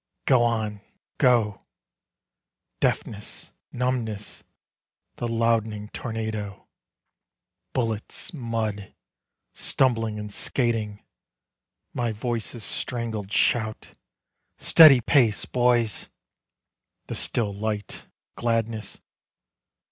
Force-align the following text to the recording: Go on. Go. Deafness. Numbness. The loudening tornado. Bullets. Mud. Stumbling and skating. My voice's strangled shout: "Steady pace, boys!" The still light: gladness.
Go 0.25 0.41
on. 0.41 0.81
Go. 1.19 1.61
Deafness. 2.79 3.51
Numbness. 3.71 4.43
The 5.17 5.27
loudening 5.27 5.89
tornado. 5.89 6.65
Bullets. 7.73 8.33
Mud. 8.33 8.95
Stumbling 9.53 10.17
and 10.17 10.33
skating. 10.33 11.03
My 11.93 12.11
voice's 12.11 12.63
strangled 12.63 13.31
shout: 13.31 13.89
"Steady 14.57 15.01
pace, 15.01 15.45
boys!" 15.45 16.09
The 17.05 17.13
still 17.13 17.53
light: 17.53 18.07
gladness. 18.35 18.97